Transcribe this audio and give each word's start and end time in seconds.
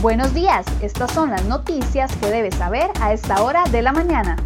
Buenos 0.00 0.32
días, 0.32 0.64
estas 0.80 1.10
son 1.10 1.30
las 1.30 1.44
noticias 1.46 2.14
que 2.18 2.30
debes 2.30 2.54
saber 2.54 2.88
a 3.00 3.12
esta 3.12 3.42
hora 3.42 3.64
de 3.72 3.82
la 3.82 3.92
mañana. 3.92 4.36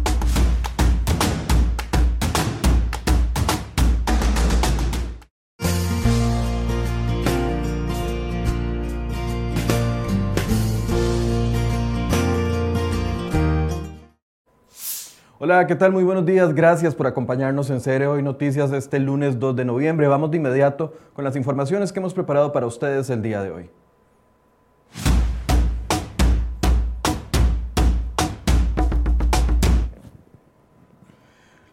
Hola, 15.37 15.67
¿qué 15.67 15.75
tal? 15.75 15.91
Muy 15.91 16.03
buenos 16.03 16.25
días. 16.25 16.55
Gracias 16.55 16.95
por 16.95 17.05
acompañarnos 17.05 17.69
en 17.69 17.79
Cere 17.79 18.07
Hoy 18.07 18.23
Noticias 18.23 18.71
este 18.71 18.97
lunes 18.97 19.39
2 19.39 19.55
de 19.55 19.65
noviembre. 19.65 20.07
Vamos 20.07 20.31
de 20.31 20.37
inmediato 20.37 20.95
con 21.13 21.23
las 21.23 21.35
informaciones 21.35 21.93
que 21.93 21.99
hemos 21.99 22.15
preparado 22.15 22.51
para 22.51 22.65
ustedes 22.65 23.11
el 23.11 23.21
día 23.21 23.43
de 23.43 23.51
hoy. 23.51 23.82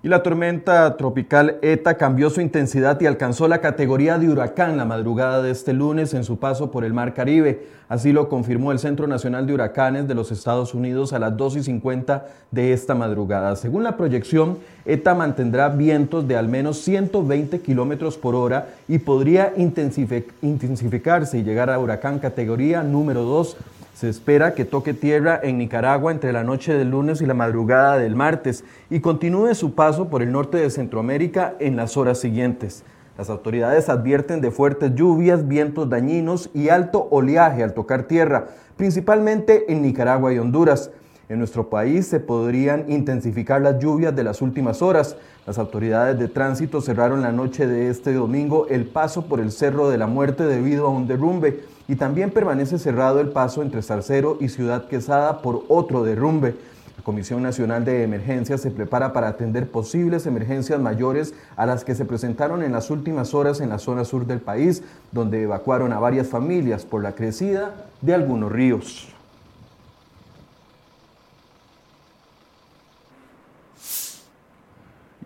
Y 0.02 0.08
la 0.08 0.22
tormenta 0.22 0.96
tropical 0.96 1.58
ETA 1.60 1.98
cambió 1.98 2.30
su 2.30 2.40
intensidad 2.40 2.98
y 3.02 3.06
alcanzó 3.06 3.48
la 3.48 3.60
categoría 3.60 4.18
de 4.18 4.30
huracán 4.30 4.78
la 4.78 4.86
madrugada 4.86 5.42
de 5.42 5.50
este 5.50 5.74
lunes 5.74 6.14
en 6.14 6.24
su 6.24 6.38
paso 6.38 6.70
por 6.70 6.86
el 6.86 6.94
Mar 6.94 7.12
Caribe. 7.12 7.66
Así 7.86 8.10
lo 8.10 8.30
confirmó 8.30 8.72
el 8.72 8.78
Centro 8.78 9.06
Nacional 9.06 9.46
de 9.46 9.52
Huracanes 9.52 10.08
de 10.08 10.14
los 10.14 10.32
Estados 10.32 10.72
Unidos 10.72 11.12
a 11.12 11.18
las 11.18 11.36
2 11.36 11.56
y 11.56 11.62
50 11.64 12.28
de 12.50 12.72
esta 12.72 12.94
madrugada. 12.94 13.56
Según 13.56 13.82
la 13.82 13.98
proyección, 13.98 14.56
ETA 14.86 15.14
mantendrá 15.14 15.68
vientos 15.68 16.26
de 16.26 16.34
al 16.34 16.48
menos 16.48 16.78
120 16.78 17.60
kilómetros 17.60 18.16
por 18.16 18.34
hora 18.34 18.68
y 18.88 19.00
podría 19.00 19.52
intensificarse 19.58 21.36
y 21.36 21.42
llegar 21.42 21.68
a 21.68 21.78
huracán 21.78 22.20
categoría 22.20 22.82
número 22.82 23.24
2 23.24 23.54
se 24.00 24.08
espera 24.08 24.54
que 24.54 24.64
toque 24.64 24.94
tierra 24.94 25.38
en 25.42 25.58
Nicaragua 25.58 26.10
entre 26.10 26.32
la 26.32 26.42
noche 26.42 26.72
del 26.72 26.88
lunes 26.88 27.20
y 27.20 27.26
la 27.26 27.34
madrugada 27.34 27.98
del 27.98 28.16
martes 28.16 28.64
y 28.88 29.00
continúe 29.00 29.54
su 29.54 29.74
paso 29.74 30.08
por 30.08 30.22
el 30.22 30.32
norte 30.32 30.56
de 30.56 30.70
Centroamérica 30.70 31.54
en 31.60 31.76
las 31.76 31.98
horas 31.98 32.18
siguientes. 32.18 32.82
Las 33.18 33.28
autoridades 33.28 33.90
advierten 33.90 34.40
de 34.40 34.50
fuertes 34.50 34.94
lluvias, 34.94 35.46
vientos 35.46 35.90
dañinos 35.90 36.48
y 36.54 36.70
alto 36.70 37.08
oleaje 37.10 37.62
al 37.62 37.74
tocar 37.74 38.04
tierra, 38.04 38.46
principalmente 38.78 39.70
en 39.70 39.82
Nicaragua 39.82 40.32
y 40.32 40.38
Honduras. 40.38 40.90
En 41.30 41.38
nuestro 41.38 41.70
país 41.70 42.08
se 42.08 42.18
podrían 42.18 42.90
intensificar 42.90 43.62
las 43.62 43.78
lluvias 43.78 44.16
de 44.16 44.24
las 44.24 44.42
últimas 44.42 44.82
horas. 44.82 45.14
Las 45.46 45.58
autoridades 45.58 46.18
de 46.18 46.26
tránsito 46.26 46.80
cerraron 46.80 47.22
la 47.22 47.30
noche 47.30 47.68
de 47.68 47.88
este 47.88 48.12
domingo 48.12 48.66
el 48.68 48.84
paso 48.84 49.26
por 49.26 49.38
el 49.38 49.52
Cerro 49.52 49.88
de 49.88 49.96
la 49.96 50.08
Muerte 50.08 50.42
debido 50.42 50.88
a 50.88 50.90
un 50.90 51.06
derrumbe 51.06 51.60
y 51.86 51.94
también 51.94 52.32
permanece 52.32 52.80
cerrado 52.80 53.20
el 53.20 53.28
paso 53.28 53.62
entre 53.62 53.80
Salcero 53.82 54.38
y 54.40 54.48
Ciudad 54.48 54.88
Quesada 54.88 55.40
por 55.40 55.62
otro 55.68 56.02
derrumbe. 56.02 56.56
La 56.96 57.04
Comisión 57.04 57.44
Nacional 57.44 57.84
de 57.84 58.02
Emergencias 58.02 58.60
se 58.60 58.72
prepara 58.72 59.12
para 59.12 59.28
atender 59.28 59.70
posibles 59.70 60.26
emergencias 60.26 60.80
mayores 60.80 61.32
a 61.54 61.64
las 61.64 61.84
que 61.84 61.94
se 61.94 62.04
presentaron 62.04 62.64
en 62.64 62.72
las 62.72 62.90
últimas 62.90 63.34
horas 63.34 63.60
en 63.60 63.68
la 63.68 63.78
zona 63.78 64.04
sur 64.04 64.26
del 64.26 64.40
país, 64.40 64.82
donde 65.12 65.44
evacuaron 65.44 65.92
a 65.92 66.00
varias 66.00 66.26
familias 66.26 66.84
por 66.84 67.04
la 67.04 67.14
crecida 67.14 67.86
de 68.00 68.14
algunos 68.14 68.50
ríos. 68.50 69.14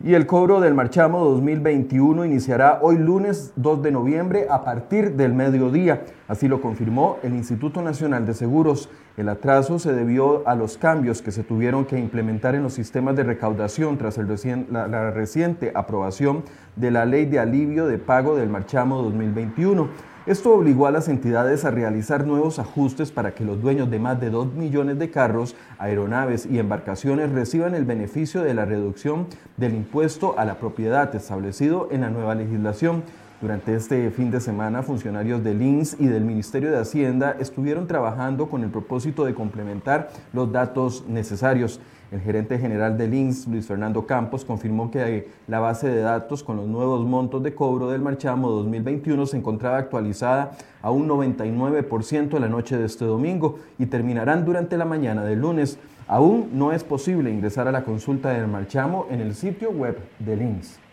Y 0.05 0.13
el 0.13 0.27
cobro 0.27 0.61
del 0.61 0.75
marchamo 0.75 1.25
2021 1.25 2.27
iniciará 2.27 2.79
hoy 2.83 2.99
lunes 2.99 3.55
2 3.57 3.83
de 3.83 3.91
noviembre 3.91 4.47
a 4.51 4.63
partir 4.63 5.13
del 5.13 5.33
mediodía. 5.33 6.05
Así 6.29 6.47
lo 6.47 6.61
confirmó 6.61 7.17
el 7.23 7.33
Instituto 7.33 7.81
Nacional 7.81 8.27
de 8.27 8.35
Seguros. 8.35 8.91
El 9.17 9.31
atraso 9.31 9.79
se 9.79 9.95
debió 9.95 10.47
a 10.47 10.57
los 10.57 10.77
cambios 10.77 11.23
que 11.23 11.33
se 11.33 11.43
tuvieron 11.43 11.87
que 11.87 11.99
implementar 11.99 12.55
en 12.55 12.65
los 12.65 12.75
sistemas 12.75 13.17
de 13.17 13.23
recaudación 13.23 13.97
tras 13.97 14.19
la, 14.19 14.89
la 14.89 15.11
reciente 15.11 15.73
aprobación 15.75 16.45
de 16.77 16.91
la 16.91 17.07
Ley 17.07 17.25
de 17.25 17.39
Alivio 17.39 17.87
de 17.87 17.97
Pago 17.97 18.37
del 18.37 18.51
Marchamo 18.51 19.01
2021. 19.01 19.89
Esto 20.27 20.55
obligó 20.55 20.87
a 20.87 20.91
las 20.91 21.09
entidades 21.09 21.67
a 21.67 21.71
realizar 21.71 22.27
nuevos 22.27 22.59
ajustes 22.59 23.13
para 23.13 23.35
que 23.35 23.45
los 23.45 23.61
dueños 23.61 23.91
de 23.91 23.99
más 23.99 24.19
de 24.23 24.31
2 24.31 24.55
millones 24.55 24.99
de 24.99 25.11
carros, 25.11 25.55
aeronaves 25.77 26.47
y 26.47 26.59
embarcaciones 26.59 27.31
reciban 27.31 27.75
el 27.75 27.85
beneficio 27.85 28.43
de 28.43 28.55
la 28.55 28.65
reducción 28.65 29.27
del 29.59 29.75
impuesto 29.75 30.39
a 30.39 30.47
la 30.47 30.55
propiedad 30.55 31.15
establecido 31.15 31.89
en 31.91 32.01
la 32.01 32.09
nueva 32.09 32.35
legislación. 32.35 33.03
Durante 33.45 33.75
este 33.75 34.11
fin 34.11 34.31
de 34.31 34.41
semana, 34.41 34.83
funcionarios 34.83 35.45
del 35.45 35.61
INS 35.61 36.01
y 36.01 36.07
del 36.07 36.25
Ministerio 36.25 36.71
de 36.71 36.79
Hacienda 36.79 37.37
estuvieron 37.39 37.87
trabajando 37.87 38.49
con 38.49 38.65
el 38.65 38.71
propósito 38.71 39.27
de 39.27 39.35
complementar 39.35 40.09
los 40.33 40.51
datos 40.51 41.05
necesarios. 41.07 41.79
El 42.11 42.23
gerente 42.23 42.59
general 42.59 42.97
del 42.97 43.13
INS, 43.13 43.47
Luis 43.49 43.67
Fernando 43.67 44.07
Campos, 44.07 44.47
confirmó 44.47 44.91
que 44.91 45.29
la 45.47 45.61
base 45.61 45.89
de 45.89 46.01
datos 46.01 46.43
con 46.43 46.57
los 46.57 46.67
nuevos 46.67 47.05
montos 47.05 47.43
de 47.43 47.55
cobro 47.55 47.91
del 47.91 48.01
marchamo 48.01 48.49
2021 48.49 49.27
se 49.27 49.37
encontraba 49.37 49.77
actualizada 49.77 50.53
a 50.81 50.91
un 50.91 51.07
99% 51.07 52.39
la 52.39 52.49
noche 52.49 52.79
de 52.79 52.87
este 52.87 53.05
domingo 53.05 53.59
y 53.79 53.85
terminarán 53.85 54.47
durante 54.47 54.79
la 54.79 54.87
mañana 54.87 55.23
del 55.23 55.41
lunes. 55.41 55.79
Aún 56.09 56.49
no 56.55 56.73
es 56.73 56.83
posible 56.83 57.31
ingresar 57.31 57.69
a 57.69 57.73
la 57.73 57.85
consulta 57.85 58.31
del 58.31 58.49
marchamo 58.49 59.07
en 59.11 59.21
el 59.21 59.35
sitio 59.35 59.71
web 59.71 59.99
del 60.19 60.41
INS. 60.41 60.84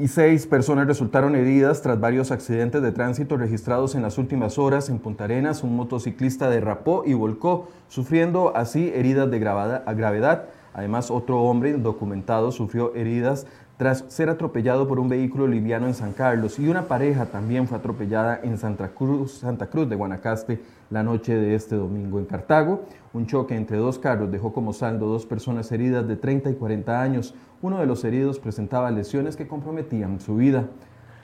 Y 0.00 0.08
seis 0.08 0.46
personas 0.46 0.86
resultaron 0.86 1.36
heridas 1.36 1.82
tras 1.82 2.00
varios 2.00 2.30
accidentes 2.30 2.80
de 2.80 2.90
tránsito 2.90 3.36
registrados 3.36 3.94
en 3.94 4.00
las 4.00 4.16
últimas 4.16 4.58
horas 4.58 4.88
en 4.88 4.98
Punta 4.98 5.24
Arenas. 5.24 5.62
Un 5.62 5.76
motociclista 5.76 6.48
derrapó 6.48 7.02
y 7.04 7.12
volcó, 7.12 7.68
sufriendo 7.88 8.56
así 8.56 8.90
heridas 8.94 9.30
de 9.30 9.38
gravedad. 9.38 10.44
Además, 10.72 11.10
otro 11.10 11.42
hombre 11.42 11.74
documentado 11.74 12.50
sufrió 12.50 12.94
heridas 12.94 13.46
tras 13.80 14.04
ser 14.08 14.28
atropellado 14.28 14.86
por 14.86 15.00
un 15.00 15.08
vehículo 15.08 15.46
liviano 15.46 15.86
en 15.86 15.94
San 15.94 16.12
Carlos 16.12 16.58
y 16.58 16.68
una 16.68 16.82
pareja 16.82 17.24
también 17.24 17.66
fue 17.66 17.78
atropellada 17.78 18.38
en 18.42 18.58
Santa 18.58 18.88
Cruz, 18.88 19.38
Santa 19.38 19.68
Cruz 19.68 19.88
de 19.88 19.96
Guanacaste 19.96 20.60
la 20.90 21.02
noche 21.02 21.34
de 21.34 21.54
este 21.54 21.76
domingo. 21.76 22.18
En 22.18 22.26
Cartago, 22.26 22.82
un 23.14 23.26
choque 23.26 23.56
entre 23.56 23.78
dos 23.78 23.98
carros 23.98 24.30
dejó 24.30 24.52
como 24.52 24.74
saldo 24.74 25.06
dos 25.06 25.24
personas 25.24 25.72
heridas 25.72 26.06
de 26.06 26.16
30 26.16 26.50
y 26.50 26.54
40 26.56 27.00
años. 27.00 27.34
Uno 27.62 27.78
de 27.78 27.86
los 27.86 28.04
heridos 28.04 28.38
presentaba 28.38 28.90
lesiones 28.90 29.34
que 29.34 29.48
comprometían 29.48 30.20
su 30.20 30.36
vida. 30.36 30.66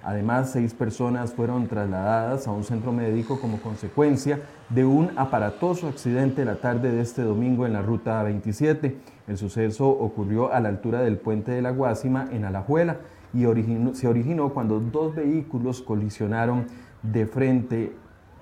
Además, 0.07 0.51
seis 0.53 0.73
personas 0.73 1.35
fueron 1.35 1.67
trasladadas 1.67 2.47
a 2.47 2.53
un 2.53 2.63
centro 2.63 2.93
médico 2.93 3.41
como 3.41 3.61
consecuencia 3.61 4.39
de 4.71 4.85
un 4.85 5.11
aparatoso 5.17 5.89
accidente 5.89 6.45
la 6.45 6.61
tarde 6.61 6.93
de 6.93 7.01
este 7.01 7.23
domingo 7.23 7.67
en 7.67 7.73
la 7.73 7.83
ruta 7.83 8.23
27. 8.23 8.97
El 9.27 9.37
suceso 9.37 9.89
ocurrió 9.89 10.53
a 10.53 10.61
la 10.61 10.69
altura 10.69 11.01
del 11.01 11.19
puente 11.19 11.51
de 11.51 11.61
la 11.61 11.73
Guásima 11.73 12.29
en 12.31 12.45
Alajuela 12.45 12.99
y 13.35 13.47
se 13.95 14.07
originó 14.07 14.55
cuando 14.55 14.79
dos 14.79 15.13
vehículos 15.13 15.83
colisionaron 15.83 16.69
de 17.03 17.27
frente 17.27 17.97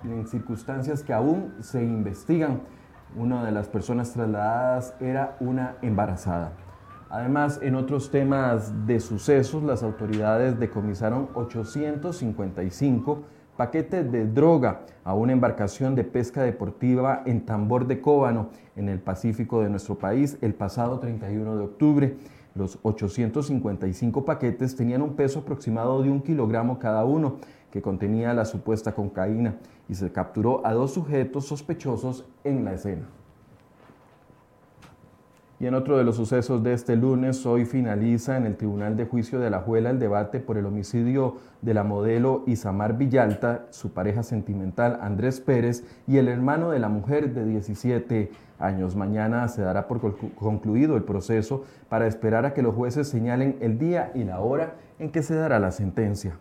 en 0.05 0.27
circunstancias 0.27 1.03
que 1.03 1.15
aún 1.15 1.55
se 1.61 1.83
investigan. 1.83 2.61
Una 3.17 3.43
de 3.43 3.53
las 3.53 3.69
personas 3.69 4.13
trasladadas 4.13 4.95
era 5.01 5.39
una 5.41 5.77
embarazada. 5.81 6.53
Además, 7.11 7.61
en 7.63 7.75
otros 7.75 8.11
temas 8.11 8.87
de 8.87 9.01
sucesos, 9.01 9.63
las 9.63 9.83
autoridades 9.83 10.59
decomisaron 10.59 11.29
855 11.35 13.23
paquetes 13.57 14.11
de 14.11 14.27
droga 14.27 14.81
a 15.05 15.15
una 15.15 15.33
embarcación 15.33 15.95
de 15.95 16.05
pesca 16.05 16.43
deportiva 16.43 17.23
en 17.25 17.45
Tambor 17.45 17.87
de 17.87 18.01
Cóbano, 18.01 18.49
en 18.75 18.89
el 18.89 18.99
Pacífico 18.99 19.63
de 19.63 19.71
nuestro 19.71 19.97
país, 19.97 20.39
el 20.41 20.55
pasado 20.55 20.99
31 20.99 21.57
de 21.57 21.65
octubre. 21.65 22.17
Los 22.55 22.79
855 22.83 24.25
paquetes 24.25 24.77
tenían 24.77 25.03
un 25.03 25.15
peso 25.15 25.41
aproximado 25.41 26.03
de 26.03 26.11
un 26.11 26.21
kilogramo 26.21 26.79
cada 26.79 27.05
uno, 27.05 27.37
que 27.71 27.83
contenía 27.83 28.33
la 28.35 28.45
supuesta 28.45 28.93
cocaína, 28.95 29.57
y 29.89 29.95
se 29.95 30.13
capturó 30.13 30.65
a 30.65 30.73
dos 30.73 30.95
sujetos 30.95 31.47
sospechosos 31.47 32.25
en 32.45 32.65
la 32.65 32.75
escena. 32.75 33.09
Y 35.65 35.67
en 35.67 35.75
otro 35.75 35.97
de 35.97 36.05
los 36.05 36.17
sucesos 36.17 36.63
de 36.63 36.75
este 36.75 36.95
lunes, 36.95 37.47
hoy 37.47 37.65
finaliza 37.65 38.37
en 38.37 38.45
el 38.45 38.55
Tribunal 38.55 38.99
de 38.99 39.07
Juicio 39.07 39.41
de 39.41 39.49
la 39.49 39.61
Juela 39.61 39.89
el 39.89 39.99
debate 39.99 40.39
por 40.39 40.59
el 40.59 40.67
homicidio 40.67 41.39
de 41.63 41.73
la 41.73 41.85
modelo 41.85 42.45
Isamar 42.47 42.99
Villalta, 42.99 43.65
su 43.71 43.95
pareja 43.95 44.23
sentimental 44.23 44.99
Andrés 45.01 45.41
Pérez 45.41 45.83
y 46.07 46.19
el 46.19 46.29
hermano 46.29 46.71
de 46.71 46.81
la 46.81 46.91
mujer 46.91 47.33
de 47.33 47.47
17 47.47 48.31
años. 48.59 48.95
Mañana 48.95 49.49
se 49.49 49.63
dará 49.63 49.89
por 49.89 50.03
concluido 50.35 50.99
el 50.99 51.05
proceso 51.05 51.65
para 51.89 52.09
esperar 52.09 52.45
a 52.45 52.53
que 52.53 52.61
los 52.61 52.75
jueces 52.75 53.09
señalen 53.09 53.57
el 53.61 53.79
día 53.79 54.13
y 54.15 54.25
la 54.25 54.41
hora 54.41 54.75
en 54.99 55.09
que 55.09 55.23
se 55.23 55.35
dará 55.35 55.59
la 55.61 55.71
sentencia. 55.71 56.37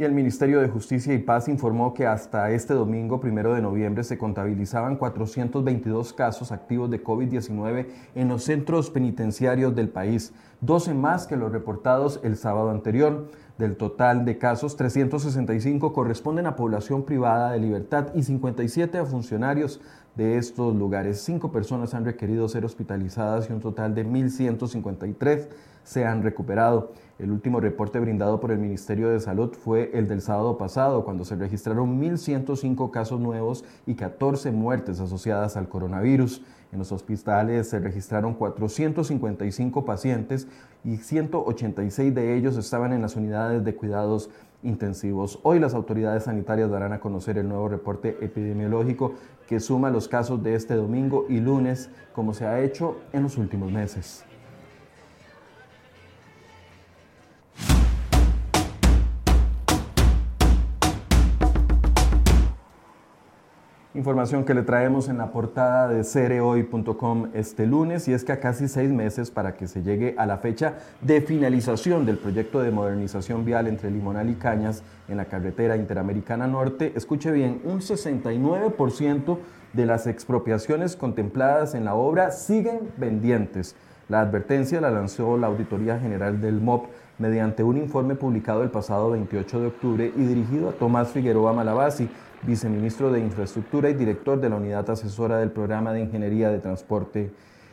Y 0.00 0.04
el 0.04 0.12
Ministerio 0.12 0.62
de 0.62 0.68
Justicia 0.70 1.12
y 1.12 1.18
Paz 1.18 1.46
informó 1.46 1.92
que 1.92 2.06
hasta 2.06 2.50
este 2.52 2.72
domingo, 2.72 3.20
primero 3.20 3.52
de 3.52 3.60
noviembre, 3.60 4.02
se 4.02 4.16
contabilizaban 4.16 4.96
422 4.96 6.14
casos 6.14 6.52
activos 6.52 6.90
de 6.90 7.04
COVID-19 7.04 7.86
en 8.14 8.28
los 8.28 8.44
centros 8.44 8.88
penitenciarios 8.88 9.76
del 9.76 9.90
país, 9.90 10.32
12 10.62 10.94
más 10.94 11.26
que 11.26 11.36
los 11.36 11.52
reportados 11.52 12.18
el 12.24 12.38
sábado 12.38 12.70
anterior. 12.70 13.28
Del 13.58 13.76
total 13.76 14.24
de 14.24 14.38
casos, 14.38 14.74
365 14.76 15.92
corresponden 15.92 16.46
a 16.46 16.56
población 16.56 17.04
privada 17.04 17.52
de 17.52 17.58
libertad 17.58 18.06
y 18.14 18.22
57 18.22 18.96
a 18.96 19.04
funcionarios 19.04 19.82
de 20.20 20.36
estos 20.36 20.76
lugares. 20.76 21.22
Cinco 21.22 21.50
personas 21.50 21.94
han 21.94 22.04
requerido 22.04 22.46
ser 22.46 22.66
hospitalizadas 22.66 23.48
y 23.48 23.54
un 23.54 23.60
total 23.60 23.94
de 23.94 24.04
1.153 24.04 25.48
se 25.82 26.04
han 26.04 26.22
recuperado. 26.22 26.92
El 27.18 27.32
último 27.32 27.58
reporte 27.58 27.98
brindado 27.98 28.38
por 28.38 28.50
el 28.50 28.58
Ministerio 28.58 29.08
de 29.08 29.18
Salud 29.18 29.54
fue 29.54 29.90
el 29.94 30.08
del 30.08 30.20
sábado 30.20 30.58
pasado, 30.58 31.06
cuando 31.06 31.24
se 31.24 31.36
registraron 31.36 31.98
1.105 31.98 32.90
casos 32.90 33.18
nuevos 33.18 33.64
y 33.86 33.94
14 33.94 34.50
muertes 34.50 35.00
asociadas 35.00 35.56
al 35.56 35.70
coronavirus. 35.70 36.42
En 36.70 36.78
los 36.78 36.92
hospitales 36.92 37.70
se 37.70 37.78
registraron 37.78 38.34
455 38.34 39.86
pacientes 39.86 40.48
y 40.84 40.98
186 40.98 42.14
de 42.14 42.36
ellos 42.36 42.58
estaban 42.58 42.92
en 42.92 43.00
las 43.00 43.16
unidades 43.16 43.64
de 43.64 43.74
cuidados 43.74 44.28
intensivos. 44.62 45.38
Hoy 45.42 45.58
las 45.58 45.74
autoridades 45.74 46.24
sanitarias 46.24 46.70
darán 46.70 46.92
a 46.92 47.00
conocer 47.00 47.38
el 47.38 47.48
nuevo 47.48 47.68
reporte 47.68 48.18
epidemiológico 48.20 49.14
que 49.48 49.60
suma 49.60 49.90
los 49.90 50.08
casos 50.08 50.42
de 50.42 50.54
este 50.54 50.74
domingo 50.74 51.26
y 51.28 51.40
lunes, 51.40 51.90
como 52.12 52.34
se 52.34 52.46
ha 52.46 52.60
hecho 52.60 52.98
en 53.12 53.22
los 53.22 53.36
últimos 53.36 53.72
meses. 53.72 54.24
Información 64.00 64.46
que 64.46 64.54
le 64.54 64.62
traemos 64.62 65.10
en 65.10 65.18
la 65.18 65.30
portada 65.30 65.86
de 65.86 66.04
cereoy.com 66.04 67.28
este 67.34 67.66
lunes 67.66 68.08
y 68.08 68.14
es 68.14 68.24
que 68.24 68.32
a 68.32 68.40
casi 68.40 68.66
seis 68.66 68.88
meses 68.90 69.30
para 69.30 69.58
que 69.58 69.66
se 69.66 69.82
llegue 69.82 70.14
a 70.16 70.24
la 70.24 70.38
fecha 70.38 70.76
de 71.02 71.20
finalización 71.20 72.06
del 72.06 72.16
proyecto 72.16 72.60
de 72.60 72.70
modernización 72.70 73.44
vial 73.44 73.66
entre 73.66 73.90
Limonal 73.90 74.30
y 74.30 74.36
Cañas 74.36 74.82
en 75.06 75.18
la 75.18 75.26
carretera 75.26 75.76
interamericana 75.76 76.46
norte, 76.46 76.94
escuche 76.96 77.30
bien, 77.30 77.60
un 77.64 77.80
69% 77.80 79.38
de 79.74 79.84
las 79.84 80.06
expropiaciones 80.06 80.96
contempladas 80.96 81.74
en 81.74 81.84
la 81.84 81.94
obra 81.94 82.30
siguen 82.30 82.88
pendientes. 82.98 83.76
La 84.08 84.22
advertencia 84.22 84.80
la 84.80 84.90
lanzó 84.90 85.36
la 85.36 85.48
Auditoría 85.48 85.98
General 85.98 86.40
del 86.40 86.62
MOP 86.62 86.86
mediante 87.18 87.62
un 87.62 87.76
informe 87.76 88.14
publicado 88.14 88.62
el 88.62 88.70
pasado 88.70 89.10
28 89.10 89.60
de 89.60 89.66
octubre 89.66 90.12
y 90.16 90.22
dirigido 90.22 90.70
a 90.70 90.72
Tomás 90.72 91.10
Figueroa 91.10 91.52
Malabasi, 91.52 92.08
viceministro 92.42 93.12
de 93.12 93.20
Infraestructura 93.20 93.90
y 93.90 93.94
director 93.94 94.40
de 94.40 94.48
la 94.48 94.56
Unidad 94.56 94.88
Asesora 94.90 95.38
del 95.38 95.50
Programa 95.50 95.92
de 95.92 96.00
Ingeniería 96.00 96.50
de 96.50 96.58
Transporte. 96.58 97.30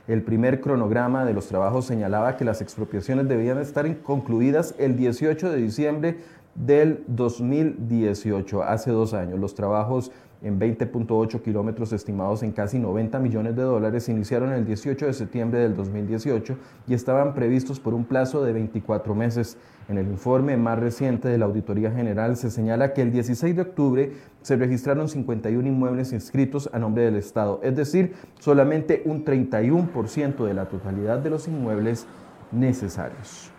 El 0.07 0.23
primer 0.23 0.61
cronograma 0.61 1.25
de 1.25 1.33
los 1.33 1.47
trabajos 1.47 1.85
señalaba 1.85 2.37
que 2.37 2.45
las 2.45 2.61
expropiaciones 2.61 3.27
debían 3.27 3.57
estar 3.59 3.97
concluidas 3.99 4.75
el 4.77 4.95
18 4.95 5.51
de 5.51 5.57
diciembre 5.57 6.17
del 6.55 7.03
2018, 7.07 8.63
hace 8.63 8.91
dos 8.91 9.13
años. 9.13 9.39
Los 9.39 9.53
trabajos 9.53 10.11
en 10.41 10.59
20.8 10.59 11.41
kilómetros 11.41 11.93
estimados 11.93 12.43
en 12.43 12.51
casi 12.51 12.79
90 12.79 13.19
millones 13.19 13.55
de 13.55 13.63
dólares 13.63 14.07
iniciaron 14.09 14.53
el 14.53 14.65
18 14.65 15.07
de 15.07 15.13
septiembre 15.13 15.59
del 15.59 15.75
2018 15.75 16.57
y 16.87 16.93
estaban 16.93 17.33
previstos 17.33 17.79
por 17.79 17.93
un 17.93 18.05
plazo 18.05 18.43
de 18.43 18.53
24 18.53 19.15
meses. 19.15 19.57
En 19.89 19.97
el 19.97 20.07
informe 20.07 20.57
más 20.57 20.77
reciente 20.79 21.27
de 21.29 21.37
la 21.37 21.45
Auditoría 21.45 21.91
General 21.91 22.35
se 22.35 22.51
señala 22.51 22.93
que 22.93 23.01
el 23.01 23.11
16 23.11 23.55
de 23.55 23.61
octubre 23.61 24.11
se 24.41 24.55
registraron 24.55 25.07
51 25.09 25.67
inmuebles 25.67 26.13
inscritos 26.13 26.69
a 26.73 26.79
nombre 26.79 27.03
del 27.03 27.15
Estado, 27.15 27.59
es 27.63 27.75
decir, 27.75 28.13
solamente 28.39 29.01
un 29.05 29.25
31% 29.25 30.45
de 30.45 30.53
la 30.53 30.65
totalidad 30.65 31.19
de 31.19 31.29
los 31.29 31.47
inmuebles 31.47 32.05
necesarios. 32.51 33.51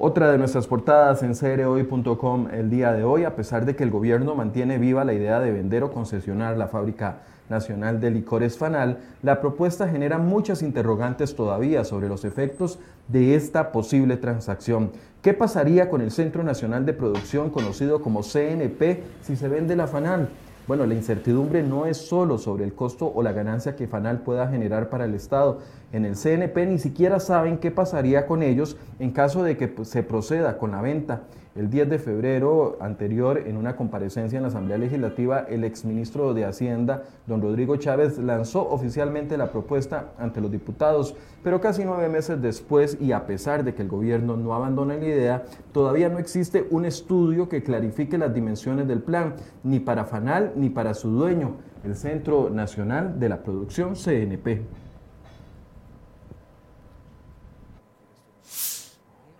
Otra 0.00 0.30
de 0.30 0.38
nuestras 0.38 0.68
portadas 0.68 1.24
en 1.24 1.34
crhoy.com 1.34 2.46
el 2.52 2.70
día 2.70 2.92
de 2.92 3.02
hoy, 3.02 3.24
a 3.24 3.34
pesar 3.34 3.64
de 3.64 3.74
que 3.74 3.82
el 3.82 3.90
gobierno 3.90 4.36
mantiene 4.36 4.78
viva 4.78 5.04
la 5.04 5.12
idea 5.12 5.40
de 5.40 5.50
vender 5.50 5.82
o 5.82 5.90
concesionar 5.90 6.56
la 6.56 6.68
fábrica 6.68 7.22
nacional 7.48 8.00
de 8.00 8.12
licores 8.12 8.56
Fanal, 8.56 8.98
la 9.24 9.40
propuesta 9.40 9.88
genera 9.88 10.18
muchas 10.18 10.62
interrogantes 10.62 11.34
todavía 11.34 11.82
sobre 11.82 12.08
los 12.08 12.24
efectos 12.24 12.78
de 13.08 13.34
esta 13.34 13.72
posible 13.72 14.16
transacción. 14.16 14.92
¿Qué 15.20 15.34
pasaría 15.34 15.90
con 15.90 16.00
el 16.00 16.12
Centro 16.12 16.44
Nacional 16.44 16.86
de 16.86 16.92
Producción 16.92 17.50
conocido 17.50 18.00
como 18.00 18.22
CNP 18.22 19.02
si 19.22 19.34
se 19.34 19.48
vende 19.48 19.74
la 19.74 19.88
Fanal? 19.88 20.28
Bueno, 20.68 20.84
la 20.84 20.94
incertidumbre 20.94 21.62
no 21.62 21.86
es 21.86 21.96
solo 21.96 22.36
sobre 22.36 22.62
el 22.62 22.74
costo 22.74 23.10
o 23.12 23.22
la 23.22 23.32
ganancia 23.32 23.74
que 23.74 23.88
Fanal 23.88 24.20
pueda 24.20 24.46
generar 24.48 24.90
para 24.90 25.06
el 25.06 25.14
Estado. 25.14 25.60
En 25.90 26.04
el 26.04 26.16
CNP 26.16 26.66
ni 26.66 26.78
siquiera 26.78 27.18
saben 27.18 27.56
qué 27.56 27.70
pasaría 27.70 28.26
con 28.26 28.42
ellos 28.42 28.76
en 28.98 29.10
caso 29.10 29.42
de 29.42 29.56
que 29.56 29.68
pues, 29.68 29.88
se 29.88 30.02
proceda 30.02 30.58
con 30.58 30.72
la 30.72 30.82
venta. 30.82 31.22
El 31.56 31.70
10 31.70 31.88
de 31.88 31.98
febrero 31.98 32.76
anterior, 32.80 33.42
en 33.46 33.56
una 33.56 33.74
comparecencia 33.74 34.36
en 34.36 34.42
la 34.42 34.48
Asamblea 34.48 34.76
Legislativa, 34.76 35.46
el 35.48 35.64
exministro 35.64 36.34
de 36.34 36.44
Hacienda, 36.44 37.04
don 37.26 37.40
Rodrigo 37.40 37.76
Chávez, 37.76 38.18
lanzó 38.18 38.68
oficialmente 38.68 39.38
la 39.38 39.50
propuesta 39.50 40.12
ante 40.18 40.42
los 40.42 40.52
diputados, 40.52 41.16
pero 41.42 41.60
casi 41.60 41.84
nueve 41.84 42.08
meses 42.10 42.40
después, 42.40 42.98
y 43.00 43.12
a 43.12 43.26
pesar 43.26 43.64
de 43.64 43.74
que 43.74 43.82
el 43.82 43.88
gobierno 43.88 44.36
no 44.36 44.54
abandona 44.54 44.94
la 44.94 45.04
idea, 45.04 45.42
todavía 45.72 46.10
no 46.10 46.18
existe 46.18 46.66
un 46.70 46.84
estudio 46.84 47.48
que 47.48 47.62
clarifique 47.62 48.18
las 48.18 48.32
dimensiones 48.32 48.86
del 48.86 49.00
plan, 49.00 49.34
ni 49.64 49.80
para 49.80 50.04
FANAL 50.04 50.52
ni 50.54 50.68
para 50.68 50.92
su 50.94 51.08
dueño, 51.08 51.56
el 51.82 51.96
Centro 51.96 52.50
Nacional 52.50 53.18
de 53.18 53.30
la 53.30 53.42
Producción 53.42 53.94
CNP. 53.94 54.62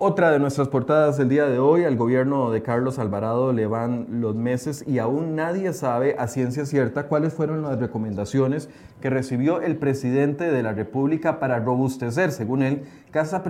Otra 0.01 0.31
de 0.31 0.39
nuestras 0.39 0.69
portadas 0.69 1.19
del 1.19 1.29
día 1.29 1.47
de 1.47 1.59
hoy, 1.59 1.83
al 1.83 1.97
gobierno 1.97 2.53
de 2.53 2.63
Carlos 2.63 3.01
Alvarado 3.01 3.53
le 3.53 3.67
van 3.67 4.07
los 4.21 4.37
meses 4.37 4.85
y 4.87 5.01
aún 5.01 5.35
nadie 5.35 5.73
sabe 5.73 6.15
a 6.21 6.29
ciencia 6.29 6.67
cierta 6.67 7.09
cuáles 7.09 7.35
fueron 7.35 7.63
las 7.63 7.81
recomendaciones 7.81 8.71
que 9.01 9.11
recibió 9.11 9.61
el 9.61 9.77
presidente 9.77 10.53
de 10.53 10.63
la 10.63 10.73
República 10.73 11.41
para 11.41 11.59
robustecer, 11.59 12.31
según 12.31 12.63
él, 12.63 12.85
casa, 13.11 13.43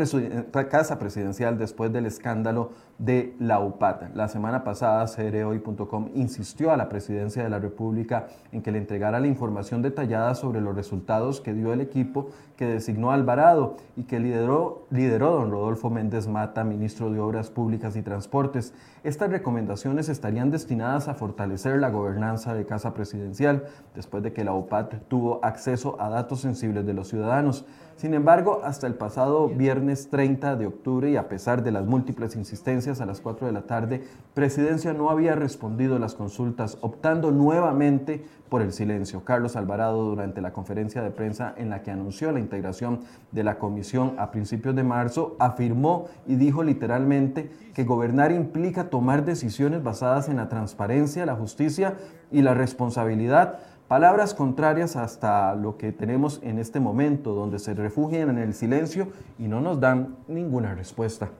casa 0.71 0.99
presidencial 0.99 1.59
después 1.59 1.93
del 1.93 2.07
escándalo 2.07 2.71
de 2.97 3.35
la 3.38 3.61
UPAT. 3.61 4.14
La 4.14 4.28
semana 4.28 4.64
pasada, 4.64 5.05
CROI.com 5.05 6.09
insistió 6.14 6.73
a 6.73 6.78
la 6.78 6.88
presidencia 6.88 7.43
de 7.43 7.50
la 7.50 7.59
República 7.59 8.26
en 8.52 8.62
que 8.62 8.73
le 8.73 8.78
entregara 8.78 9.21
la 9.21 9.26
información 9.26 9.83
detallada 9.83 10.35
sobre 10.35 10.62
los 10.62 10.75
resultados 10.75 11.43
que 11.43 11.52
dio 11.52 11.75
el 11.75 11.83
equipo 11.83 12.31
que 12.57 12.67
designó 12.67 13.12
Alvarado 13.12 13.76
y 13.97 14.02
que 14.05 14.19
lideró, 14.19 14.87
lideró 14.90 15.33
don 15.33 15.50
Rodolfo 15.50 15.90
Méndez 15.90 16.26
Ministro 16.64 17.11
de 17.11 17.18
Obras 17.18 17.50
Públicas 17.50 17.97
y 17.97 18.02
Transportes. 18.02 18.73
Estas 19.02 19.30
recomendaciones 19.30 20.09
estarían 20.09 20.50
destinadas 20.50 21.09
a 21.09 21.14
fortalecer 21.14 21.78
la 21.78 21.90
gobernanza 21.90 22.54
de 22.54 22.64
Casa 22.64 22.95
Presidencial 22.95 23.64
después 23.95 24.23
de 24.23 24.33
que 24.33 24.45
la 24.45 24.52
UPAT 24.52 24.95
tuvo 25.09 25.45
acceso 25.45 26.00
a 26.00 26.09
datos 26.09 26.40
sensibles 26.40 26.87
de 26.87 26.95
los 26.95 27.09
ciudadanos. 27.09 27.66
Sin 27.97 28.14
embargo, 28.14 28.61
hasta 28.62 28.87
el 28.87 28.95
pasado 28.95 29.49
viernes 29.49 30.09
30 30.09 30.54
de 30.54 30.66
octubre 30.66 31.11
y 31.11 31.16
a 31.16 31.28
pesar 31.28 31.64
de 31.64 31.73
las 31.73 31.85
múltiples 31.85 32.37
insistencias 32.37 33.00
a 33.00 33.07
las 33.07 33.21
4 33.21 33.49
de 33.49 33.52
la 33.52 33.62
tarde, 33.62 34.04
Presidencia 34.35 34.92
no 34.92 35.11
había 35.11 35.35
respondido 35.35 35.97
a 35.97 35.99
las 35.99 36.14
consultas, 36.14 36.78
optando 36.80 37.33
nuevamente 37.33 38.25
por 38.49 38.62
el 38.62 38.73
silencio. 38.73 39.25
Carlos 39.25 39.57
Alvarado, 39.57 40.04
durante 40.04 40.40
la 40.40 40.52
conferencia 40.52 41.02
de 41.02 41.11
prensa 41.11 41.54
en 41.57 41.71
la 41.71 41.83
que 41.83 41.90
anunció 41.90 42.30
la 42.30 42.38
integración 42.38 43.00
de 43.33 43.42
la 43.42 43.59
comisión 43.59 44.14
a 44.18 44.30
principios 44.30 44.76
de 44.76 44.85
marzo, 44.85 45.37
afirmó 45.40 46.07
y 46.28 46.37
dijo 46.37 46.62
literalmente 46.62 47.50
que 47.75 47.82
gobernar 47.82 48.30
implica 48.30 48.90
tomar 48.90 49.25
decisiones 49.25 49.82
basadas 49.82 50.28
en 50.28 50.37
la 50.37 50.49
transparencia, 50.49 51.26
la 51.26 51.35
justicia 51.35 51.97
y 52.30 52.42
la 52.42 52.54
responsabilidad 52.54 53.58
Palabras 53.88 54.35
contrarias 54.35 54.97
hasta 54.97 55.54
lo 55.54 55.78
que 55.78 55.92
tenemos 55.92 56.40
en 56.42 56.58
este 56.58 56.78
momento, 56.78 57.32
donde 57.32 57.58
se 57.58 57.73
refugian 57.73 58.28
en 58.28 58.37
el 58.37 58.52
silencio 58.52 59.08
y 59.38 59.49
no 59.49 59.62
nos 59.62 59.80
dan 59.80 60.18
ninguna 60.28 60.75
respuesta. 60.75 61.30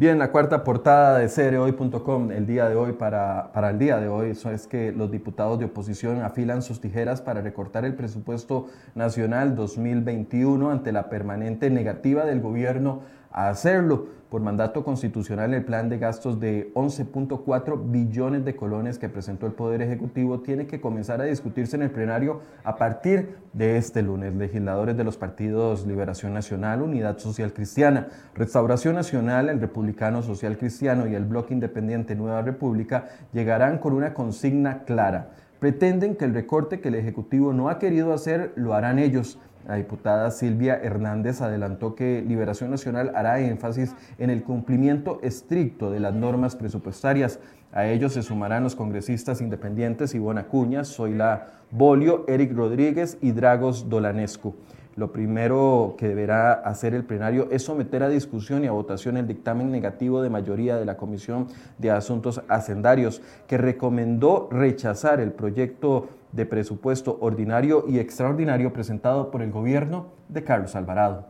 Bien, 0.00 0.18
la 0.18 0.32
cuarta 0.32 0.64
portada 0.64 1.18
de 1.18 1.28
cereoy.com 1.28 2.32
el 2.32 2.46
día 2.46 2.70
de 2.70 2.74
hoy 2.74 2.94
para, 2.94 3.52
para 3.52 3.68
el 3.68 3.78
día 3.78 3.98
de 3.98 4.08
hoy. 4.08 4.30
Es 4.30 4.66
que 4.66 4.92
los 4.92 5.10
diputados 5.10 5.58
de 5.58 5.66
oposición 5.66 6.22
afilan 6.22 6.62
sus 6.62 6.80
tijeras 6.80 7.20
para 7.20 7.42
recortar 7.42 7.84
el 7.84 7.94
presupuesto 7.94 8.68
nacional 8.94 9.54
2021 9.54 10.70
ante 10.70 10.92
la 10.92 11.10
permanente 11.10 11.68
negativa 11.68 12.24
del 12.24 12.40
gobierno 12.40 13.02
a 13.30 13.48
hacerlo. 13.48 14.20
Por 14.30 14.42
mandato 14.42 14.84
constitucional, 14.84 15.52
el 15.54 15.64
plan 15.64 15.88
de 15.88 15.98
gastos 15.98 16.38
de 16.38 16.72
11.4 16.74 17.90
billones 17.90 18.44
de 18.44 18.54
colones 18.54 18.96
que 18.96 19.08
presentó 19.08 19.46
el 19.46 19.52
Poder 19.54 19.82
Ejecutivo 19.82 20.38
tiene 20.38 20.68
que 20.68 20.80
comenzar 20.80 21.20
a 21.20 21.24
discutirse 21.24 21.74
en 21.74 21.82
el 21.82 21.90
plenario 21.90 22.40
a 22.62 22.76
partir 22.76 23.34
de 23.52 23.76
este 23.76 24.02
lunes. 24.02 24.32
Legisladores 24.36 24.96
de 24.96 25.02
los 25.02 25.16
partidos 25.16 25.84
Liberación 25.84 26.32
Nacional, 26.32 26.80
Unidad 26.80 27.18
Social 27.18 27.52
Cristiana, 27.52 28.06
Restauración 28.36 28.94
Nacional, 28.94 29.48
el 29.48 29.60
Republicano 29.60 30.22
Social 30.22 30.56
Cristiano 30.56 31.08
y 31.08 31.16
el 31.16 31.24
Bloque 31.24 31.52
Independiente 31.52 32.14
Nueva 32.14 32.42
República 32.42 33.08
llegarán 33.32 33.78
con 33.78 33.94
una 33.94 34.14
consigna 34.14 34.84
clara. 34.84 35.32
Pretenden 35.58 36.14
que 36.14 36.24
el 36.24 36.34
recorte 36.34 36.80
que 36.80 36.88
el 36.88 36.94
Ejecutivo 36.94 37.52
no 37.52 37.68
ha 37.68 37.80
querido 37.80 38.14
hacer 38.14 38.52
lo 38.54 38.74
harán 38.74 39.00
ellos 39.00 39.40
la 39.66 39.76
diputada 39.76 40.30
Silvia 40.30 40.80
Hernández 40.82 41.40
adelantó 41.40 41.94
que 41.94 42.24
Liberación 42.26 42.70
Nacional 42.70 43.12
hará 43.14 43.40
énfasis 43.40 43.94
en 44.18 44.30
el 44.30 44.42
cumplimiento 44.42 45.20
estricto 45.22 45.90
de 45.90 46.00
las 46.00 46.14
normas 46.14 46.56
presupuestarias. 46.56 47.38
A 47.72 47.86
ellos 47.86 48.14
se 48.14 48.22
sumarán 48.22 48.64
los 48.64 48.74
congresistas 48.74 49.40
independientes 49.40 50.14
Ivona 50.14 50.42
Acuña, 50.42 50.84
Zoila 50.84 51.46
Bolio, 51.70 52.24
Eric 52.26 52.52
Rodríguez 52.52 53.18
y 53.20 53.32
Dragos 53.32 53.88
Dolanescu. 53.88 54.54
Lo 54.96 55.12
primero 55.12 55.94
que 55.96 56.08
deberá 56.08 56.52
hacer 56.52 56.94
el 56.94 57.04
plenario 57.04 57.48
es 57.50 57.62
someter 57.62 58.02
a 58.02 58.08
discusión 58.08 58.64
y 58.64 58.66
a 58.66 58.72
votación 58.72 59.16
el 59.16 59.26
dictamen 59.26 59.70
negativo 59.70 60.20
de 60.20 60.30
mayoría 60.30 60.76
de 60.76 60.84
la 60.84 60.96
Comisión 60.96 61.46
de 61.78 61.92
Asuntos 61.92 62.42
Hacendarios, 62.48 63.22
que 63.46 63.56
recomendó 63.56 64.48
rechazar 64.50 65.20
el 65.20 65.32
proyecto 65.32 66.08
de 66.32 66.46
presupuesto 66.46 67.18
ordinario 67.20 67.84
y 67.88 67.98
extraordinario 67.98 68.72
presentado 68.72 69.30
por 69.30 69.42
el 69.42 69.50
gobierno 69.50 70.12
de 70.28 70.44
Carlos 70.44 70.76
Alvarado. 70.76 71.29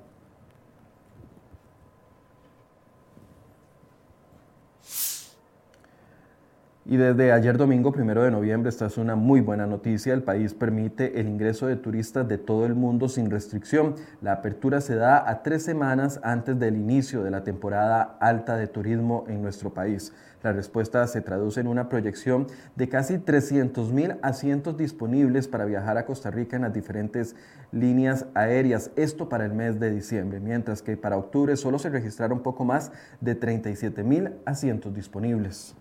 Y 6.90 6.97
desde 6.97 7.30
ayer 7.30 7.56
domingo, 7.56 7.92
primero 7.92 8.25
de 8.25 8.32
noviembre, 8.32 8.68
esta 8.68 8.87
es 8.87 8.99
una 8.99 9.14
muy 9.14 9.40
buena 9.40 9.64
noticia. 9.64 10.12
El 10.12 10.25
país 10.25 10.54
permite 10.54 11.20
el 11.20 11.28
ingreso 11.28 11.68
de 11.68 11.76
turistas 11.76 12.26
de 12.26 12.37
todo 12.37 12.66
el 12.66 12.75
mundo 12.75 13.09
sin 13.09 13.30
restricción. 13.30 13.94
La 14.20 14.32
apertura 14.32 14.80
se 14.80 14.97
da 14.97 15.30
a 15.30 15.44
tres 15.44 15.62
semanas 15.62 16.18
antes 16.25 16.59
del 16.59 16.76
inicio 16.76 17.23
de 17.23 17.30
la 17.30 17.44
temporada 17.44 18.16
alta 18.18 18.56
de 18.56 18.66
turismo 18.66 19.25
en 19.28 19.40
nuestro 19.40 19.73
país. 19.73 20.12
La 20.42 20.52
respuesta 20.52 21.06
se 21.06 21.20
traduce 21.20 21.61
en 21.61 21.68
una 21.68 21.88
proyección 21.88 22.49
de 22.75 22.88
casi 22.88 23.18
300 23.18 23.92
mil 23.92 24.16
asientos 24.23 24.76
disponibles 24.76 25.47
para 25.47 25.66
viajar 25.66 25.97
a 25.97 26.06
Costa 26.06 26.32
Rica 26.32 26.56
en 26.56 26.62
las 26.62 26.75
diferentes 26.75 27.37
líneas 27.70 28.26
aéreas, 28.35 28.90
esto 28.97 29.28
para 29.28 29.44
el 29.44 29.52
mes 29.52 29.78
de 29.78 29.92
diciembre, 29.92 30.40
mientras 30.40 30.82
que 30.82 30.97
para 30.97 31.18
octubre 31.18 31.56
solo 31.56 31.78
se 31.78 31.88
registraron 31.88 32.42
poco 32.42 32.64
más 32.64 32.90
de 33.20 33.37
37 33.37 34.02
mil 34.02 34.32
asientos 34.44 34.92
disponibles. 34.92 35.76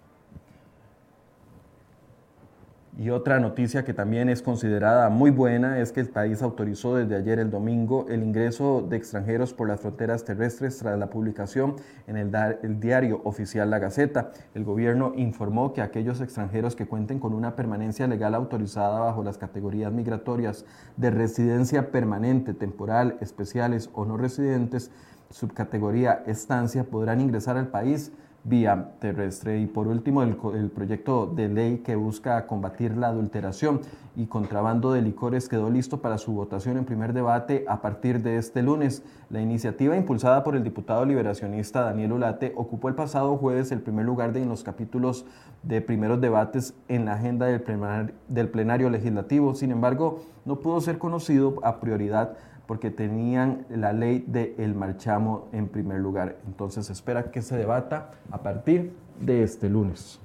Y 2.99 3.11
otra 3.11 3.39
noticia 3.39 3.85
que 3.85 3.93
también 3.93 4.27
es 4.27 4.41
considerada 4.41 5.07
muy 5.07 5.31
buena 5.31 5.79
es 5.79 5.93
que 5.93 6.01
el 6.01 6.09
país 6.09 6.41
autorizó 6.41 6.97
desde 6.97 7.15
ayer 7.15 7.39
el 7.39 7.49
domingo 7.49 8.05
el 8.09 8.23
ingreso 8.23 8.81
de 8.81 8.97
extranjeros 8.97 9.53
por 9.53 9.69
las 9.69 9.79
fronteras 9.79 10.25
terrestres 10.25 10.79
tras 10.79 10.99
la 10.99 11.09
publicación 11.09 11.77
en 12.07 12.17
el, 12.17 12.29
el, 12.61 12.81
diario 12.81 13.21
oficial 13.23 13.69
La 13.69 13.79
Gaceta. 13.79 14.31
El 14.53 14.65
gobierno 14.65 15.13
informó 15.15 15.71
que 15.71 15.81
aquellos 15.81 16.19
extranjeros 16.19 16.75
que 16.75 16.87
cuenten 16.87 17.19
con 17.19 17.33
una 17.33 17.55
permanencia 17.55 18.05
legal 18.05 18.35
autorizada 18.35 18.99
bajo 18.99 19.23
las 19.23 19.37
categorías 19.37 19.93
migratorias 19.93 20.65
de 20.97 21.09
residencia 21.09 21.91
permanente, 21.91 22.53
temporal, 22.53 23.15
especiales 23.21 23.89
o 23.93 24.03
no 24.03 24.17
residentes, 24.17 24.91
subcategoría 25.29 26.23
estancia, 26.27 26.83
podrán 26.83 27.21
ingresar 27.21 27.55
al 27.55 27.69
país 27.69 28.11
vía 28.43 28.91
terrestre. 28.99 29.59
Y 29.59 29.67
por 29.67 29.87
último, 29.87 30.23
el, 30.23 30.35
proyecto 30.69 31.27
de 31.27 31.49
ley 31.49 31.77
que 31.79 31.95
busca 31.95 32.45
combatir 32.47 32.95
la 32.97 33.07
adulteración 33.07 33.81
y 34.15 34.25
contrabando 34.25 34.91
de 34.91 35.01
licores 35.01 35.47
quedó 35.47 35.69
listo 35.69 36.01
para 36.01 36.17
su 36.17 36.33
votación 36.33 36.77
en 36.77 36.85
primer 36.85 37.13
debate 37.13 37.65
a 37.67 37.81
partir 37.81 38.21
de 38.21 38.37
este 38.37 38.61
lunes. 38.61 39.03
La 39.29 39.41
iniciativa 39.41 39.95
impulsada 39.95 40.43
por 40.43 40.55
el 40.55 40.63
diputado 40.63 41.05
liberacionista 41.05 41.81
Daniel 41.81 42.13
Ulate 42.13 42.53
ocupó 42.55 42.89
el 42.89 42.95
pasado 42.95 43.37
jueves 43.37 43.71
el 43.71 43.81
primer 43.81 44.05
lugar 44.05 44.33
de 44.33 44.41
en 44.41 44.49
los 44.49 44.63
capítulos 44.63 45.25
de 45.63 45.81
primeros 45.81 46.21
debates 46.21 46.73
en 46.87 47.05
la 47.05 47.13
agenda 47.13 47.45
del 47.45 47.63
del 48.27 48.49
plenario 48.49 48.89
legislativo. 48.89 49.53
Sin 49.53 49.71
embargo, 49.71 50.23
no 50.45 50.59
pudo 50.59 50.81
ser 50.81 50.97
conocido 50.97 51.55
a 51.63 51.79
prioridad 51.79 52.37
porque 52.69 52.91
tenían 52.91 53.65
la 53.71 53.93
ley 53.93 54.23
del 54.27 54.53
el 54.59 54.75
marchamo 54.75 55.47
en 55.53 55.69
primer 55.69 55.99
lugar. 56.01 56.37
Entonces 56.45 56.91
espera 56.91 57.31
que 57.31 57.41
se 57.41 57.57
debata 57.57 58.11
a 58.29 58.43
partir 58.43 58.93
de 59.19 59.41
este 59.41 59.67
lunes. 59.69 60.19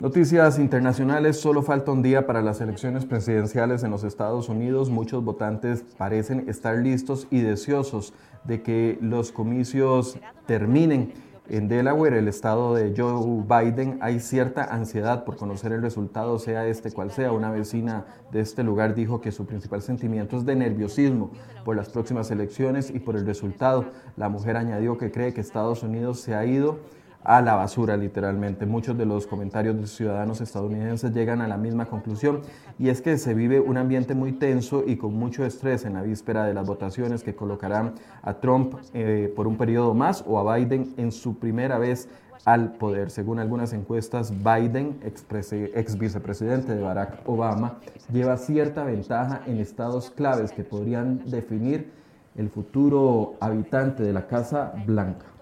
Noticias 0.00 0.58
internacionales, 0.58 1.38
solo 1.38 1.62
falta 1.62 1.92
un 1.92 2.02
día 2.02 2.26
para 2.26 2.40
las 2.40 2.62
elecciones 2.62 3.04
presidenciales 3.04 3.82
en 3.82 3.90
los 3.90 4.04
Estados 4.04 4.48
Unidos. 4.48 4.88
Muchos 4.88 5.22
votantes 5.22 5.84
parecen 5.98 6.48
estar 6.48 6.78
listos 6.78 7.26
y 7.30 7.40
deseosos 7.40 8.14
de 8.44 8.62
que 8.62 8.96
los 9.02 9.32
comicios 9.32 10.18
terminen. 10.46 11.27
En 11.50 11.66
Delaware, 11.66 12.18
el 12.18 12.28
estado 12.28 12.74
de 12.74 12.92
Joe 12.94 13.42
Biden, 13.48 13.98
hay 14.02 14.20
cierta 14.20 14.64
ansiedad 14.64 15.24
por 15.24 15.38
conocer 15.38 15.72
el 15.72 15.80
resultado, 15.80 16.38
sea 16.38 16.66
este 16.66 16.92
cual 16.92 17.10
sea. 17.10 17.32
Una 17.32 17.50
vecina 17.50 18.04
de 18.30 18.40
este 18.40 18.62
lugar 18.62 18.94
dijo 18.94 19.22
que 19.22 19.32
su 19.32 19.46
principal 19.46 19.80
sentimiento 19.80 20.36
es 20.36 20.44
de 20.44 20.54
nerviosismo 20.56 21.30
por 21.64 21.74
las 21.74 21.88
próximas 21.88 22.30
elecciones 22.30 22.90
y 22.90 22.98
por 22.98 23.16
el 23.16 23.24
resultado. 23.24 23.86
La 24.18 24.28
mujer 24.28 24.58
añadió 24.58 24.98
que 24.98 25.10
cree 25.10 25.32
que 25.32 25.40
Estados 25.40 25.82
Unidos 25.82 26.20
se 26.20 26.34
ha 26.34 26.44
ido 26.44 26.80
a 27.24 27.40
la 27.42 27.54
basura 27.54 27.96
literalmente. 27.96 28.66
Muchos 28.66 28.96
de 28.96 29.06
los 29.06 29.26
comentarios 29.26 29.76
de 29.76 29.86
ciudadanos 29.86 30.40
estadounidenses 30.40 31.12
llegan 31.12 31.40
a 31.40 31.48
la 31.48 31.56
misma 31.56 31.86
conclusión 31.86 32.40
y 32.78 32.88
es 32.88 33.02
que 33.02 33.18
se 33.18 33.34
vive 33.34 33.60
un 33.60 33.76
ambiente 33.76 34.14
muy 34.14 34.32
tenso 34.32 34.84
y 34.86 34.96
con 34.96 35.14
mucho 35.14 35.44
estrés 35.44 35.84
en 35.84 35.94
la 35.94 36.02
víspera 36.02 36.44
de 36.44 36.54
las 36.54 36.66
votaciones 36.66 37.22
que 37.22 37.34
colocarán 37.34 37.94
a 38.22 38.34
Trump 38.34 38.74
eh, 38.94 39.32
por 39.34 39.46
un 39.46 39.56
periodo 39.56 39.94
más 39.94 40.24
o 40.26 40.38
a 40.38 40.56
Biden 40.56 40.94
en 40.96 41.12
su 41.12 41.38
primera 41.38 41.78
vez 41.78 42.08
al 42.44 42.72
poder. 42.72 43.10
Según 43.10 43.40
algunas 43.40 43.72
encuestas, 43.72 44.32
Biden, 44.32 44.98
ex, 45.02 45.26
ex, 45.52 45.98
vicepresidente 45.98 46.74
de 46.74 46.82
Barack 46.82 47.28
Obama, 47.28 47.78
lleva 48.12 48.36
cierta 48.36 48.84
ventaja 48.84 49.42
en 49.46 49.58
estados 49.58 50.10
claves 50.10 50.52
que 50.52 50.64
podrían 50.64 51.28
definir 51.28 51.90
el 52.36 52.48
futuro 52.48 53.34
habitante 53.40 54.02
de 54.02 54.12
la 54.12 54.26
Casa 54.26 54.72
Blanca. 54.86 55.37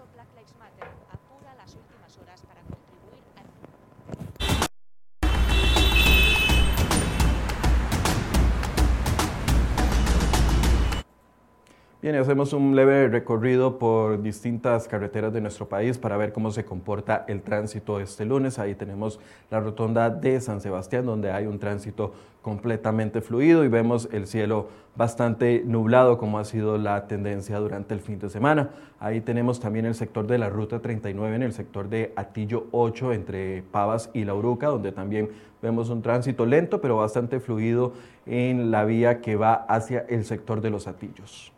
Bien, 12.07 12.21
hacemos 12.21 12.53
un 12.53 12.73
leve 12.73 13.09
recorrido 13.09 13.77
por 13.77 14.21
distintas 14.21 14.87
carreteras 14.87 15.33
de 15.33 15.41
nuestro 15.41 15.67
país 15.67 15.97
para 15.97 16.15
ver 16.15 16.31
cómo 16.31 16.51
se 16.51 16.63
comporta 16.63 17.25
el 17.27 17.41
tránsito 17.41 17.99
este 17.99 18.23
lunes. 18.23 18.59
Ahí 18.59 18.75
tenemos 18.75 19.19
la 19.51 19.59
rotonda 19.59 20.09
de 20.09 20.39
San 20.39 20.61
Sebastián, 20.61 21.05
donde 21.05 21.33
hay 21.33 21.47
un 21.47 21.59
tránsito 21.59 22.13
completamente 22.41 23.19
fluido 23.19 23.65
y 23.65 23.67
vemos 23.67 24.07
el 24.13 24.25
cielo 24.25 24.69
bastante 24.95 25.63
nublado, 25.65 26.17
como 26.17 26.39
ha 26.39 26.45
sido 26.45 26.77
la 26.77 27.07
tendencia 27.07 27.59
durante 27.59 27.93
el 27.93 27.99
fin 27.99 28.19
de 28.19 28.29
semana. 28.29 28.69
Ahí 29.01 29.19
tenemos 29.19 29.59
también 29.59 29.85
el 29.85 29.93
sector 29.93 30.27
de 30.27 30.37
la 30.37 30.49
Ruta 30.49 30.79
39, 30.79 31.35
en 31.35 31.43
el 31.43 31.51
sector 31.51 31.89
de 31.89 32.13
Atillo 32.15 32.67
8, 32.71 33.11
entre 33.11 33.63
Pavas 33.63 34.11
y 34.13 34.23
La 34.23 34.33
Uruca, 34.33 34.67
donde 34.67 34.93
también 34.93 35.29
vemos 35.61 35.89
un 35.89 36.01
tránsito 36.01 36.45
lento, 36.45 36.79
pero 36.79 36.95
bastante 36.95 37.41
fluido 37.41 37.91
en 38.25 38.71
la 38.71 38.85
vía 38.85 39.19
que 39.19 39.35
va 39.35 39.55
hacia 39.55 40.05
el 40.07 40.23
sector 40.23 40.61
de 40.61 40.69
los 40.69 40.87
Atillos. 40.87 41.51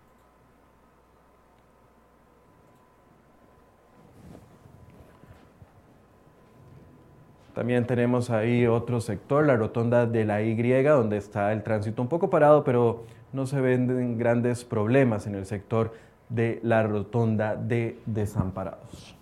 También 7.59 7.85
tenemos 7.85 8.29
ahí 8.29 8.67
otro 8.67 9.01
sector, 9.01 9.45
la 9.45 9.57
rotonda 9.57 10.05
de 10.05 10.23
la 10.23 10.41
Y, 10.41 10.55
donde 10.81 11.17
está 11.17 11.51
el 11.51 11.61
tránsito 11.61 12.01
un 12.01 12.07
poco 12.07 12.29
parado, 12.29 12.63
pero 12.63 13.03
no 13.33 13.45
se 13.47 13.59
ven 13.59 14.17
grandes 14.17 14.63
problemas 14.63 15.27
en 15.27 15.35
el 15.35 15.45
sector 15.45 15.93
de 16.29 16.61
la 16.63 16.83
rotonda 16.83 17.57
de 17.57 17.99
desamparados. 18.05 19.13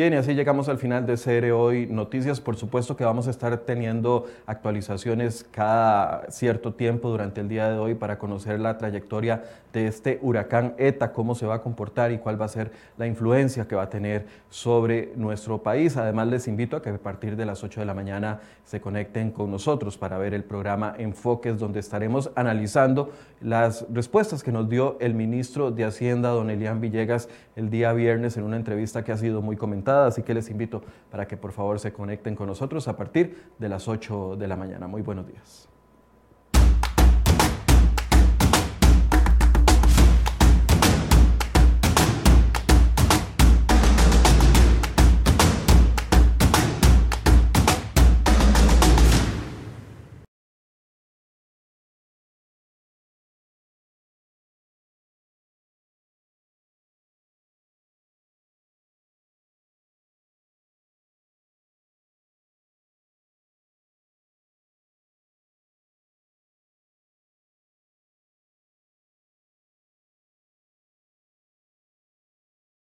Bien, 0.00 0.14
y 0.14 0.16
así 0.16 0.32
llegamos 0.32 0.70
al 0.70 0.78
final 0.78 1.04
de 1.04 1.16
CR 1.16 1.52
Hoy 1.52 1.84
Noticias. 1.84 2.40
Por 2.40 2.56
supuesto 2.56 2.96
que 2.96 3.04
vamos 3.04 3.26
a 3.26 3.30
estar 3.30 3.54
teniendo 3.58 4.24
actualizaciones 4.46 5.46
cada 5.50 6.22
cierto 6.30 6.72
tiempo 6.72 7.10
durante 7.10 7.42
el 7.42 7.50
día 7.50 7.68
de 7.68 7.76
hoy 7.76 7.94
para 7.94 8.18
conocer 8.18 8.60
la 8.60 8.78
trayectoria 8.78 9.44
de 9.74 9.86
este 9.86 10.18
huracán 10.22 10.74
ETA, 10.78 11.12
cómo 11.12 11.34
se 11.34 11.44
va 11.44 11.56
a 11.56 11.60
comportar 11.60 12.12
y 12.12 12.18
cuál 12.18 12.40
va 12.40 12.46
a 12.46 12.48
ser 12.48 12.72
la 12.96 13.06
influencia 13.06 13.68
que 13.68 13.76
va 13.76 13.82
a 13.82 13.90
tener 13.90 14.24
sobre 14.48 15.12
nuestro 15.16 15.62
país. 15.62 15.98
Además, 15.98 16.28
les 16.28 16.48
invito 16.48 16.78
a 16.78 16.82
que 16.82 16.88
a 16.88 16.96
partir 16.96 17.36
de 17.36 17.44
las 17.44 17.62
8 17.62 17.80
de 17.80 17.86
la 17.86 17.92
mañana 17.92 18.40
se 18.64 18.80
conecten 18.80 19.30
con 19.30 19.50
nosotros 19.50 19.98
para 19.98 20.16
ver 20.16 20.32
el 20.32 20.44
programa 20.44 20.94
Enfoques, 20.96 21.58
donde 21.58 21.80
estaremos 21.80 22.30
analizando 22.36 23.12
las 23.42 23.84
respuestas 23.92 24.42
que 24.42 24.50
nos 24.50 24.66
dio 24.70 24.96
el 25.00 25.12
ministro 25.12 25.70
de 25.70 25.84
Hacienda, 25.84 26.30
don 26.30 26.48
Elian 26.48 26.80
Villegas, 26.80 27.28
el 27.54 27.68
día 27.68 27.92
viernes 27.92 28.38
en 28.38 28.44
una 28.44 28.56
entrevista 28.56 29.04
que 29.04 29.12
ha 29.12 29.18
sido 29.18 29.42
muy 29.42 29.56
comentada 29.56 29.89
así 29.90 30.22
que 30.22 30.34
les 30.34 30.50
invito 30.50 30.82
para 31.10 31.26
que 31.26 31.36
por 31.36 31.52
favor 31.52 31.78
se 31.78 31.92
conecten 31.92 32.34
con 32.34 32.46
nosotros 32.46 32.88
a 32.88 32.96
partir 32.96 33.50
de 33.58 33.68
las 33.68 33.88
8 33.88 34.36
de 34.36 34.48
la 34.48 34.56
mañana. 34.56 34.86
Muy 34.86 35.02
buenos 35.02 35.26
días. 35.26 35.68